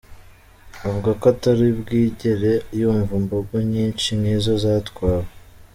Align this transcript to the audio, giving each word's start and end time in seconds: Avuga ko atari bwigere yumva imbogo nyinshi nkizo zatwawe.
Avuga 0.87 1.09
ko 1.19 1.23
atari 1.33 1.65
bwigere 1.79 2.51
yumva 2.79 3.11
imbogo 3.21 3.55
nyinshi 3.71 4.09
nkizo 4.19 4.53
zatwawe. 4.63 5.27